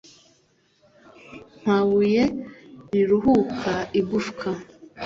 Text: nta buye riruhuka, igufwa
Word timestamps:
nta 1.61 1.77
buye 1.87 2.23
riruhuka, 2.91 3.73
igufwa 3.99 4.49